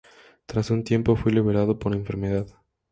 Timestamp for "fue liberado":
1.15-1.77